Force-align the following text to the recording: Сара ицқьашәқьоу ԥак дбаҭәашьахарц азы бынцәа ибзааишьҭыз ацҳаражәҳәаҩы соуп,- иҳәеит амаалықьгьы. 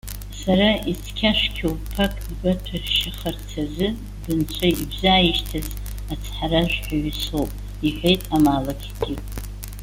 Сара 0.39 0.69
ицқьашәқьоу 0.91 1.75
ԥак 1.93 2.13
дбаҭәашьахарц 2.27 3.47
азы 3.63 3.87
бынцәа 4.23 4.67
ибзааишьҭыз 4.81 5.67
ацҳаражәҳәаҩы 6.11 7.11
соуп,- 7.23 7.59
иҳәеит 7.87 8.21
амаалықьгьы. 8.35 9.15